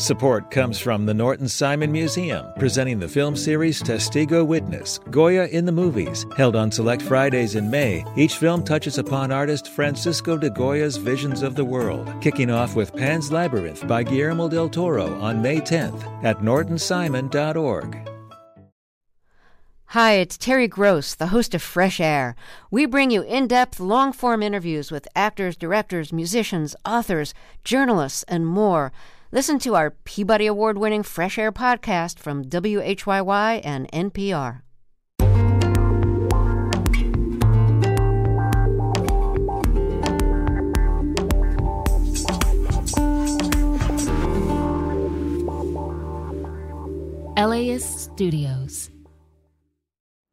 [0.00, 5.66] Support comes from the Norton Simon Museum, presenting the film series Testigo Witness Goya in
[5.66, 6.24] the Movies.
[6.38, 11.42] Held on select Fridays in May, each film touches upon artist Francisco de Goya's visions
[11.42, 16.24] of the world, kicking off with Pan's Labyrinth by Guillermo del Toro on May 10th
[16.24, 18.08] at nortonsimon.org.
[19.88, 22.36] Hi, it's Terry Gross, the host of Fresh Air.
[22.70, 28.46] We bring you in depth, long form interviews with actors, directors, musicians, authors, journalists, and
[28.46, 28.92] more.
[29.32, 34.62] Listen to our Peabody Award winning Fresh Air podcast from WHYY and NPR.
[47.38, 48.90] LAist Studios.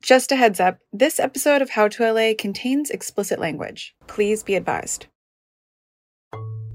[0.01, 3.95] Just a heads up this episode of How to LA contains explicit language.
[4.07, 5.05] Please be advised.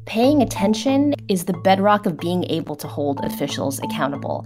[0.06, 4.44] Paying attention is the bedrock of being able to hold officials accountable.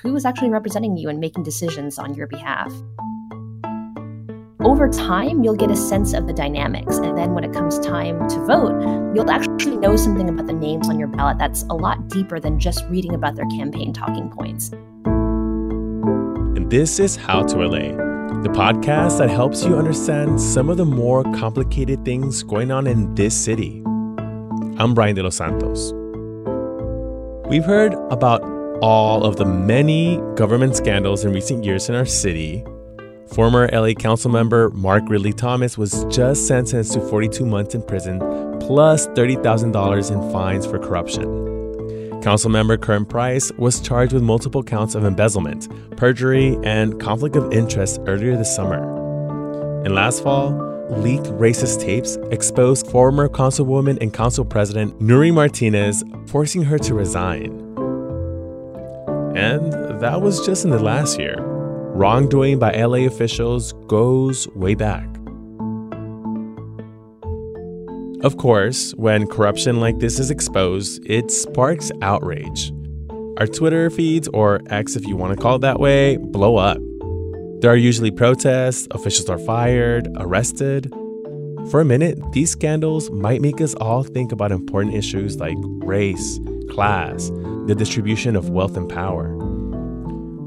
[0.00, 2.72] Who is actually representing you and making decisions on your behalf?
[4.60, 6.96] Over time, you'll get a sense of the dynamics.
[6.98, 8.80] And then when it comes time to vote,
[9.16, 12.60] you'll actually know something about the names on your ballot that's a lot deeper than
[12.60, 14.70] just reading about their campaign talking points.
[16.54, 17.96] And this is How to LA,
[18.42, 23.12] the podcast that helps you understand some of the more complicated things going on in
[23.16, 23.82] this city.
[24.82, 25.92] I'm Brian De Los Santos.
[27.48, 28.42] We've heard about
[28.82, 32.64] all of the many government scandals in recent years in our city.
[33.28, 38.18] Former LA Council member Mark Ridley Thomas was just sentenced to 42 months in prison
[38.58, 41.26] plus $30,000 in fines for corruption.
[42.20, 48.00] Councilmember Curren Price was charged with multiple counts of embezzlement, perjury, and conflict of interest
[48.08, 48.82] earlier this summer.
[49.84, 56.62] And last fall, leaked racist tapes exposed former councilwoman and council president Nury Martinez, forcing
[56.62, 57.58] her to resign.
[59.36, 61.36] And that was just in the last year.
[61.40, 65.06] Wrongdoing by LA officials goes way back.
[68.22, 72.72] Of course, when corruption like this is exposed, it sparks outrage.
[73.38, 76.78] Our Twitter feeds, or X if you want to call it that way, blow up.
[77.62, 80.92] There are usually protests, officials are fired, arrested.
[81.70, 86.40] For a minute, these scandals might make us all think about important issues like race,
[86.68, 87.30] class,
[87.68, 89.28] the distribution of wealth and power.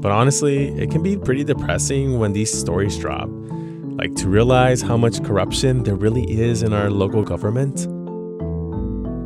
[0.02, 3.30] But honestly, it can be pretty depressing when these stories drop.
[3.30, 7.78] Like to realize how much corruption there really is in our local government.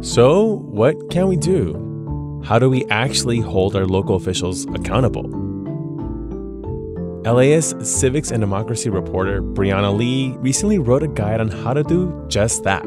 [0.07, 2.41] So, what can we do?
[2.45, 5.50] How do we actually hold our local officials accountable?
[7.25, 12.25] LAist civics and democracy reporter Brianna Lee recently wrote a guide on how to do
[12.29, 12.83] just that.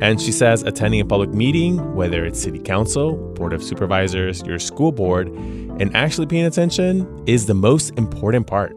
[0.00, 4.58] And she says attending a public meeting, whether it's city council, board of supervisors, your
[4.58, 8.72] school board, and actually paying attention is the most important part.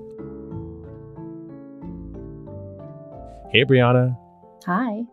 [3.52, 4.16] Hey, Brianna.
[4.68, 5.04] Hi.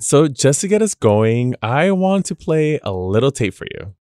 [0.00, 3.94] So, just to get us going, I want to play a little tape for you.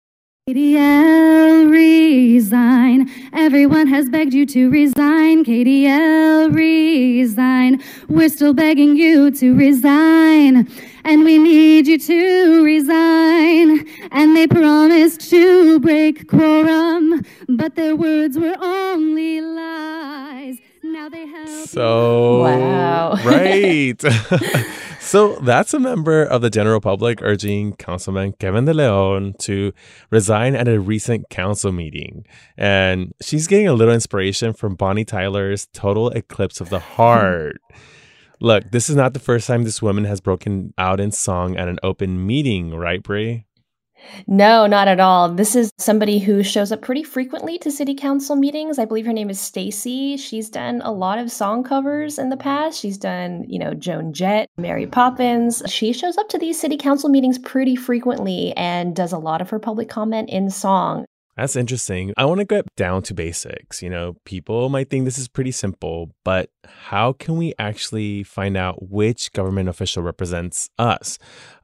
[0.48, 3.10] KDL resign.
[3.32, 5.44] Everyone has begged you to resign.
[5.44, 7.82] KDL resign.
[8.06, 10.70] We're still begging you to resign.
[11.04, 13.88] And we need you to resign.
[14.12, 20.58] And they promised to break quorum, but their words were only lies.
[20.92, 21.68] Now they have.
[21.68, 23.14] So, Wow.
[23.24, 24.00] right.
[25.00, 29.72] so that's a member of the general public urging Councilman Kevin De Leon to
[30.10, 32.24] resign at a recent council meeting.
[32.56, 37.60] And she's getting a little inspiration from Bonnie Tyler's Total Eclipse of the Heart.
[38.40, 41.68] Look, this is not the first time this woman has broken out in song at
[41.68, 43.44] an open meeting, right, Brie?
[44.26, 45.28] No, not at all.
[45.30, 48.78] This is somebody who shows up pretty frequently to city council meetings.
[48.78, 50.16] I believe her name is Stacy.
[50.16, 52.78] She's done a lot of song covers in the past.
[52.78, 55.62] She's done, you know, Joan Jett, Mary Poppins.
[55.66, 59.50] She shows up to these city council meetings pretty frequently and does a lot of
[59.50, 61.06] her public comment in song.
[61.36, 62.14] That's interesting.
[62.16, 63.82] I want to get down to basics.
[63.82, 68.56] You know, people might think this is pretty simple, but how can we actually find
[68.56, 71.18] out which government official represents us?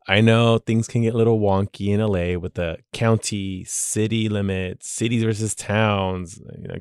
[0.06, 4.90] I know things can get a little wonky in LA with the county, city limits,
[4.90, 6.75] cities versus towns, you know,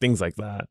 [0.00, 0.68] things like that.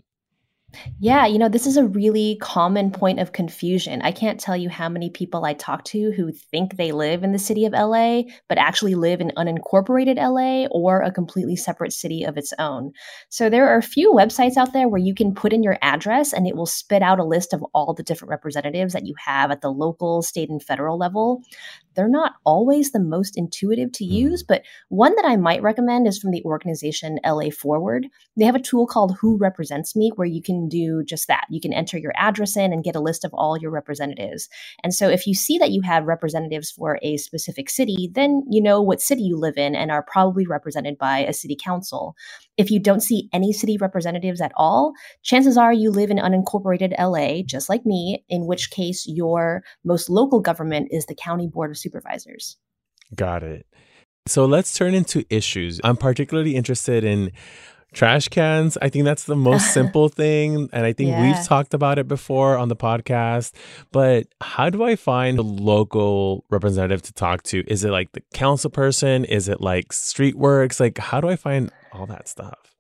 [1.00, 4.02] Yeah, you know, this is a really common point of confusion.
[4.02, 7.32] I can't tell you how many people I talk to who think they live in
[7.32, 12.24] the city of LA, but actually live in unincorporated LA or a completely separate city
[12.24, 12.92] of its own.
[13.30, 16.34] So there are a few websites out there where you can put in your address
[16.34, 19.52] and it will spit out a list of all the different representatives that you have
[19.52, 21.42] at the local, state, and federal level.
[21.96, 24.12] They're not always the most intuitive to hmm.
[24.12, 28.08] use, but one that I might recommend is from the organization LA Forward.
[28.38, 31.46] They have a tool called Who Represents Me where you can do just that.
[31.50, 34.50] You can enter your address in and get a list of all your representatives.
[34.84, 38.62] And so if you see that you have representatives for a specific city, then you
[38.62, 42.16] know what city you live in and are probably represented by a city council.
[42.58, 46.94] If you don't see any city representatives at all, chances are you live in unincorporated
[47.00, 51.72] LA, just like me, in which case your most local government is the county board
[51.72, 52.58] of supervisors.
[53.16, 53.66] Got it.
[54.28, 55.80] So let's turn into issues.
[55.84, 57.32] I'm particularly interested in
[57.96, 58.78] trash cans.
[58.82, 60.70] I think that's the most simple thing.
[60.72, 61.22] And I think Yeah.
[61.24, 63.54] we've talked about it before on the podcast.
[63.92, 67.64] But how do I find a local representative to talk to?
[67.68, 69.26] Is it like the council person?
[69.26, 70.80] Is it like street works?
[70.80, 72.75] Like, how do I find all that stuff?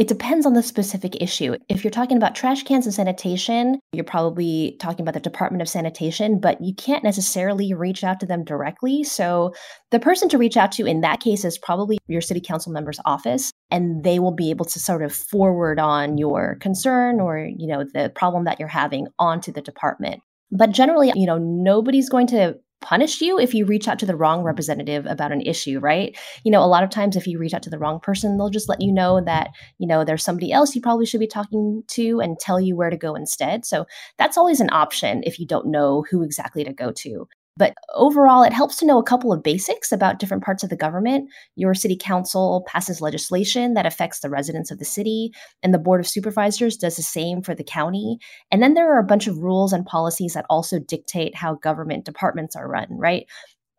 [0.00, 1.56] It depends on the specific issue.
[1.68, 5.68] If you're talking about trash cans and sanitation, you're probably talking about the Department of
[5.68, 9.04] Sanitation, but you can't necessarily reach out to them directly.
[9.04, 9.52] So
[9.90, 12.98] the person to reach out to in that case is probably your city council member's
[13.04, 17.66] office, and they will be able to sort of forward on your concern or, you
[17.66, 20.22] know, the problem that you're having onto the department.
[20.50, 24.16] But generally, you know, nobody's going to punish you if you reach out to the
[24.16, 24.44] wrong mm.
[24.44, 26.16] representative about an issue, right?
[26.44, 28.50] You know, a lot of times if you reach out to the wrong person, they'll
[28.50, 31.82] just let you know that, you know, there's somebody else you probably should be talking
[31.88, 33.64] to and tell you where to go instead.
[33.64, 33.86] So
[34.18, 37.28] that's always an option if you don't know who exactly to go to.
[37.56, 40.76] But overall, it helps to know a couple of basics about different parts of the
[40.76, 41.28] government.
[41.56, 45.32] Your city council passes legislation that affects the residents of the city,
[45.62, 48.18] and the board of supervisors does the same for the county.
[48.50, 52.04] And then there are a bunch of rules and policies that also dictate how government
[52.04, 53.26] departments are run, right?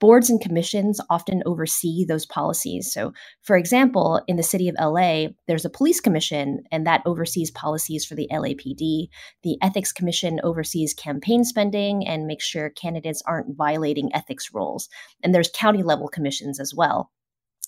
[0.02, 2.92] Boards and commissions often oversee those policies.
[2.92, 3.14] So,
[3.44, 8.04] for example, in the city of LA, there's a police commission, and that oversees policies
[8.04, 9.10] for the LAPD.
[9.44, 14.90] The ethics commission oversees campaign spending and makes sure candidates aren't violating ethics rules.
[15.24, 17.12] And there's county level commissions as well.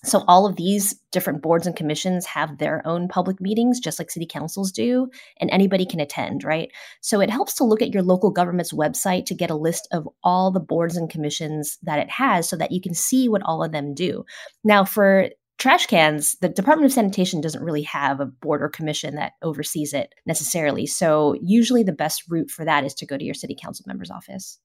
[0.04, 4.10] So, all of these different boards and commissions have their own public meetings, just like
[4.10, 5.10] city councils do,
[5.40, 6.70] and anybody can attend, right?
[7.00, 10.08] So, it helps to look at your local government's website to get a list of
[10.22, 13.64] all the boards and commissions that it has so that you can see what all
[13.64, 14.24] of them do.
[14.62, 19.14] Now, for trash cans, the Department of Sanitation doesn't really have a board or commission
[19.14, 20.86] that oversees it necessarily.
[20.86, 24.10] So, usually the best route for that is to go to your city council member's
[24.10, 24.58] office.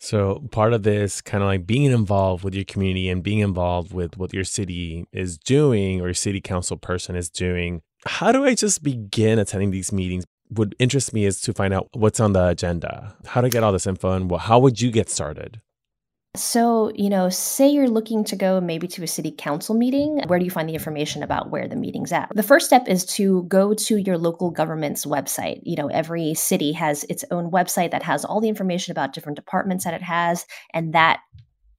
[0.00, 3.92] So part of this kind of like being involved with your community and being involved
[3.92, 7.80] with what your city is doing or your city council person is doing.
[8.06, 10.24] How do I just begin attending these meetings?
[10.50, 13.72] Would interest me is to find out what's on the agenda, how to get all
[13.72, 15.62] this info, and how would you get started?
[16.36, 20.20] So, you know, say you're looking to go maybe to a city council meeting.
[20.26, 22.28] Where do you find the information about where the meeting's at?
[22.34, 25.60] The first step is to go to your local government's website.
[25.62, 29.36] You know, every city has its own website that has all the information about different
[29.36, 31.20] departments that it has, and that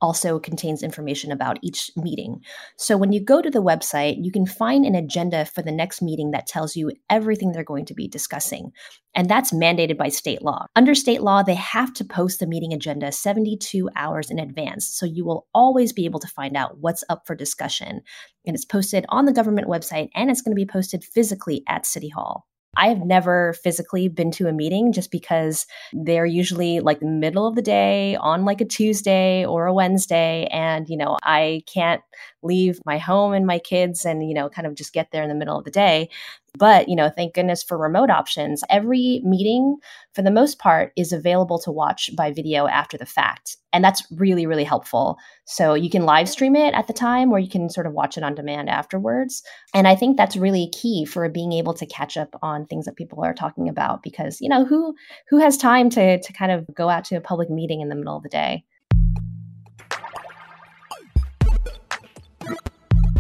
[0.01, 2.42] also contains information about each meeting.
[2.77, 6.01] So when you go to the website, you can find an agenda for the next
[6.01, 8.71] meeting that tells you everything they're going to be discussing.
[9.15, 10.65] And that's mandated by state law.
[10.75, 14.86] Under state law, they have to post the meeting agenda 72 hours in advance.
[14.86, 18.01] So you will always be able to find out what's up for discussion.
[18.45, 21.86] And it's posted on the government website and it's going to be posted physically at
[21.86, 22.45] City Hall.
[22.75, 27.48] I have never physically been to a meeting just because they're usually like the middle
[27.48, 30.48] of the day on like a Tuesday or a Wednesday.
[30.51, 32.01] And, you know, I can't
[32.44, 35.30] leave my home and my kids and, you know, kind of just get there in
[35.30, 36.09] the middle of the day.
[36.57, 38.64] But, you know, thank goodness for remote options.
[38.69, 39.78] Every meeting,
[40.14, 43.57] for the most part, is available to watch by video after the fact.
[43.74, 45.18] And that's really, really helpful.
[45.45, 48.18] So you can live stream it at the time or you can sort of watch
[48.18, 49.44] it on demand afterwards.
[49.74, 52.95] And I think that's really key for being able to catch up on things that
[52.95, 54.95] people are talking about because, you know, who
[55.30, 57.95] who has time to to kind of go out to a public meeting in the
[57.95, 58.64] middle of the day?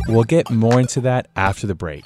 [0.07, 2.05] We'll get more into that after the break.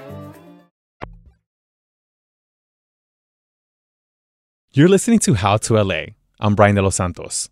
[4.73, 6.01] You're listening to How to LA.
[6.39, 7.49] I'm Brian De Los Santos.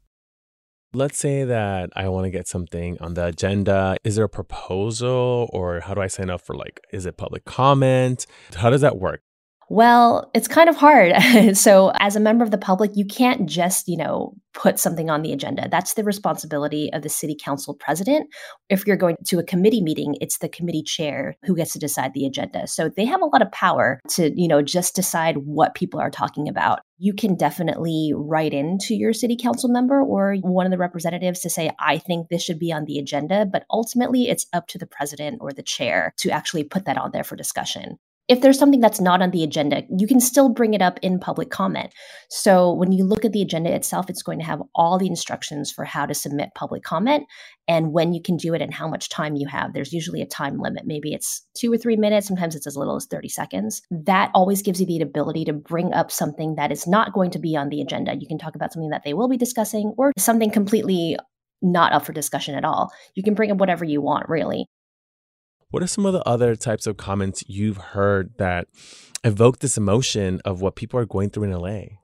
[0.93, 3.97] Let's say that I want to get something on the agenda.
[4.05, 7.43] Is there a proposal or how do I sign up for like, is it public
[7.43, 8.25] comment?
[8.55, 9.19] How does that work?
[9.71, 11.13] Well, it's kind of hard.
[11.55, 15.21] so, as a member of the public, you can't just, you know, put something on
[15.21, 15.69] the agenda.
[15.69, 18.29] That's the responsibility of the city council president.
[18.69, 22.15] If you're going to a committee meeting, it's the committee chair who gets to decide
[22.15, 22.65] the agenda.
[22.65, 26.09] So, they have a lot of power to, you know, just decide what people are
[26.09, 26.79] talking about.
[26.97, 31.49] You can definitely write into your city council member or one of the representatives to
[31.49, 33.45] say, I think this should be on the agenda.
[33.45, 37.11] But ultimately, it's up to the president or the chair to actually put that on
[37.13, 37.99] there for discussion
[38.29, 41.19] if there's something that's not on the agenda, you can still bring it up in
[41.19, 41.91] public comment.
[42.29, 45.71] So when you look at the agenda itself, it's going to have all the instructions
[45.71, 47.25] for how to submit public comment
[47.67, 49.73] and when you can do it and how much time you have.
[49.73, 50.85] There's usually a time limit.
[50.85, 52.27] Maybe it's two or three minutes.
[52.27, 53.81] Sometimes it's as little as 30 seconds.
[53.89, 57.39] That always gives you the ability to bring up something that is not going to
[57.39, 58.15] be on the agenda.
[58.15, 61.17] You can talk about something that they will be discussing or something completely
[61.63, 62.91] not up for discussion at all.
[63.15, 64.67] You can bring up whatever you want, really.
[65.71, 68.67] What are some of the other types of comments you've heard that
[69.23, 71.97] evoke this emotion of what people are going through in LA?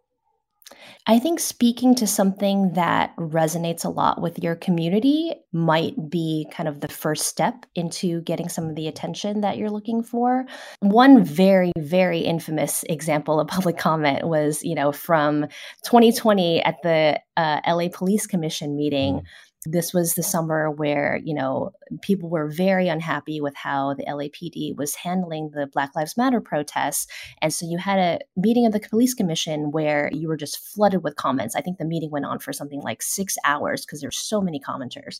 [1.08, 6.70] I think speaking to something that resonates a lot with your community might be kind
[6.70, 10.46] of the first step into getting some of the attention that you're looking for.
[10.82, 15.48] One very, very infamous example of public comment was, you know, from
[15.86, 19.22] 2020 at the uh, LA Police Commission meeting.
[19.22, 19.26] Mm
[19.66, 24.76] this was the summer where you know people were very unhappy with how the LAPD
[24.78, 27.08] was handling the Black Lives Matter protests,
[27.42, 31.04] and so you had a meeting of the police commission where you were just flooded
[31.04, 31.56] with comments.
[31.56, 34.60] I think the meeting went on for something like six hours because there's so many
[34.60, 35.20] commenters,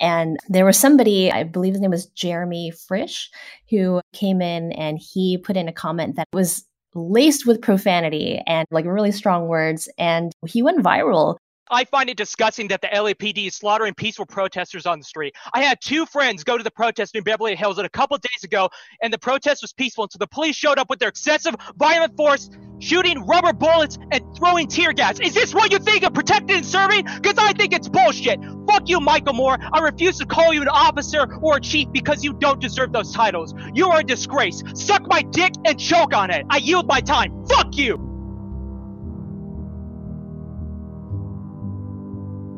[0.00, 3.30] and there was somebody I believe his name was Jeremy Frisch
[3.70, 8.66] who came in and he put in a comment that was laced with profanity and
[8.70, 9.88] like really strong words.
[9.98, 11.36] And he went viral
[11.70, 15.34] I find it disgusting that the LAPD is slaughtering peaceful protesters on the street.
[15.54, 18.68] I had two friends go to the protest in Beverly Hills a couple days ago,
[19.02, 22.50] and the protest was peaceful until the police showed up with their excessive violent force,
[22.80, 25.18] shooting rubber bullets and throwing tear gas.
[25.20, 27.06] Is this what you think of protecting and serving?
[27.06, 28.40] Because I think it's bullshit.
[28.68, 29.56] Fuck you, Michel Moore.
[29.72, 33.12] I refuse to call you an officer or a chief because you don't deserve those
[33.12, 33.54] titles.
[33.72, 34.62] You are a disgrace.
[34.74, 36.44] Suck my dick and choke on it.
[36.50, 37.46] I yield my time.
[37.46, 38.13] Fuck you.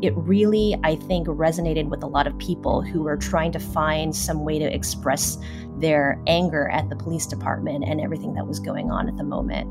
[0.06, 4.14] It really, I think, resonated with a lot of people who were trying to find
[4.14, 5.36] some way to express
[5.78, 9.66] their anger at the police department and everything that was going on at the moment.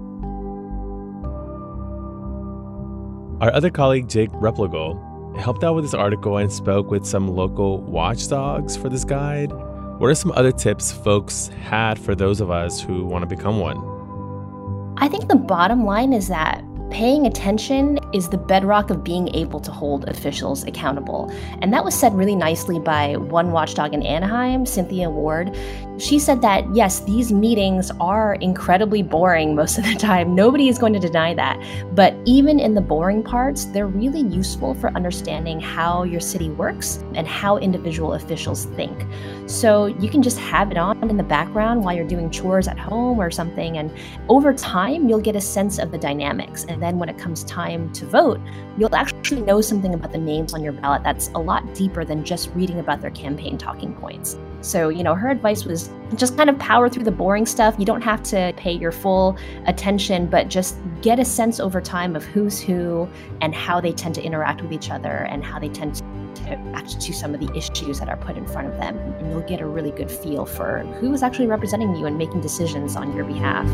[3.41, 7.81] Our other colleague, Jake Replogle, helped out with this article and spoke with some local
[7.81, 9.51] watchdogs for this guide.
[9.99, 13.59] What are some other tips folks had for those of us who want to become
[13.59, 13.77] one?
[14.97, 19.59] I think the bottom line is that Paying attention is the bedrock of being able
[19.59, 21.31] to hold officials accountable.
[21.61, 25.55] And that was said really nicely by one watchdog in Anaheim, Cynthia Ward.
[25.97, 30.35] She said that, yes, these meetings are incredibly boring most of the time.
[30.35, 31.57] Nobody is going to deny that.
[31.93, 37.01] But even in the boring parts, they're really useful for understanding how your city works
[37.13, 39.05] and how individual officials think.
[39.45, 42.77] So you can just have it on in the background while you're doing chores at
[42.77, 43.77] home or something.
[43.77, 43.89] And
[44.27, 46.65] over time, you'll get a sense of the dynamics.
[46.67, 48.41] And then when it comes time to vote,
[48.77, 52.25] you'll actually know something about the names on your ballot that's a lot deeper than
[52.25, 54.37] just reading about their campaign talking points.
[54.65, 57.75] So, you know, her advice was just kind of power through the boring stuff.
[57.77, 62.15] You don't have to pay your full attention, but just get a sense over time
[62.15, 63.07] of who's who
[63.41, 66.03] and how they tend to interact with each other and how they tend to
[66.73, 68.97] act to some of the issues that are put in front of them.
[68.97, 72.41] And you'll get a really good feel for who is actually representing you and making
[72.41, 73.67] decisions on your behalf.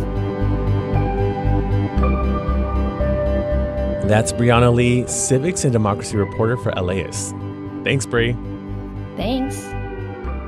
[4.07, 7.33] That's Brianna Lee, civics and democracy reporter for LAist.
[7.86, 8.36] Thanks, Bri.
[9.15, 9.63] Thanks.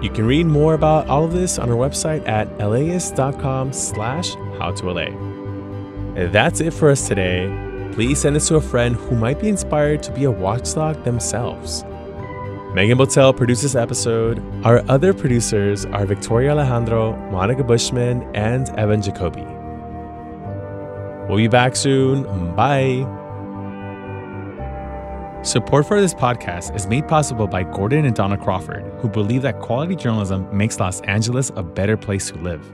[0.04, 4.72] You can read more about all of this on our website at laist.com slash how
[4.72, 6.32] to howtola.
[6.32, 7.48] That's it for us today.
[7.94, 11.86] Please send this to a friend who might be inspired to be a watchdog themselves.
[12.74, 14.44] Megan Botel produced this episode.
[14.66, 19.46] Our other producers are Victoria Alejandro, Monica Bushman, and Evan Jacoby.
[21.30, 22.56] We'll be back soon.
[22.56, 23.23] Bye.
[25.44, 29.60] Support for this podcast is made possible by Gordon and Donna Crawford, who believe that
[29.60, 32.66] quality journalism makes Los Angeles a better place to live.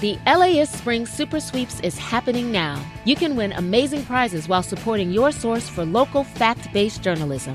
[0.00, 2.84] The LAist Spring Super Sweeps is happening now.
[3.04, 7.54] You can win amazing prizes while supporting your source for local fact based journalism.